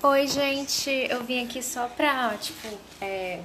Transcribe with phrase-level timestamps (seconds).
[0.00, 2.66] Oi, gente, eu vim aqui só pra, tipo,
[3.00, 3.40] é,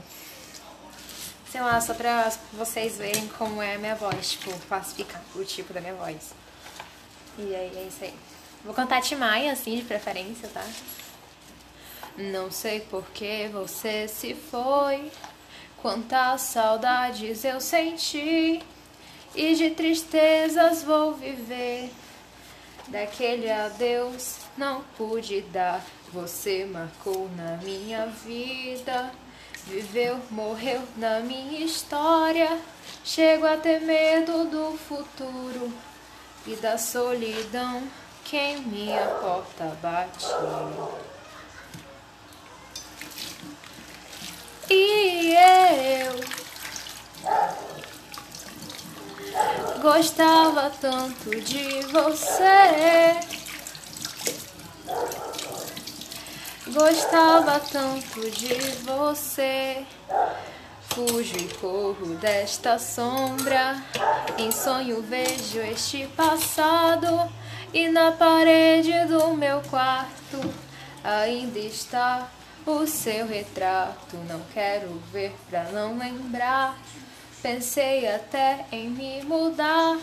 [1.51, 5.73] sei lá, só pra vocês verem como é a minha voz, tipo, classificar o tipo
[5.73, 6.33] da minha voz.
[7.37, 8.13] E aí, é isso aí.
[8.63, 10.65] Vou cantar Timaya, assim, de preferência, tá?
[12.17, 15.11] Não sei por que você se foi,
[15.81, 18.63] quantas saudades eu senti,
[19.35, 21.91] e de tristezas vou viver.
[22.87, 29.11] Daquele adeus não pude dar, você marcou na minha vida.
[29.65, 32.57] Viveu, morreu na minha história.
[33.03, 35.73] Chego a ter medo do futuro
[36.45, 37.83] e da solidão
[38.23, 40.25] que em minha porta bate.
[44.69, 46.47] E eu
[49.87, 53.17] Gostava tanto de você.
[56.67, 59.85] Gostava tanto de você.
[60.89, 63.81] Fujo e corro desta sombra.
[64.37, 67.31] Em sonho vejo este passado.
[67.73, 70.53] E na parede do meu quarto
[71.01, 72.29] ainda está
[72.65, 74.17] o seu retrato.
[74.27, 76.77] Não quero ver pra não lembrar.
[77.41, 79.97] Pensei até em me mudar,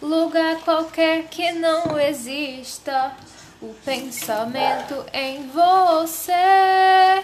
[0.00, 3.12] lugar qualquer que não exista.
[3.62, 7.22] O pensamento em você.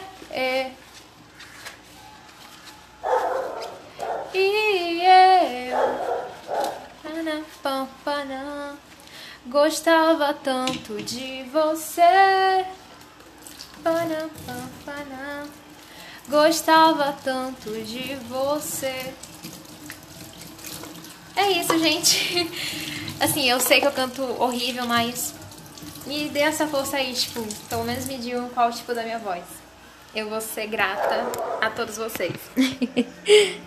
[4.35, 6.07] E eu
[9.47, 12.67] gostava tanto de você.
[16.29, 19.13] Gostava tanto de você.
[21.37, 22.51] É isso, gente.
[23.21, 25.35] Assim, eu sei que eu canto horrível, mas
[26.07, 29.45] me dê essa força aí, tipo, pelo menos me digam qual tipo da minha voz.
[30.15, 31.27] Eu vou ser grata
[31.61, 32.33] a todos vocês.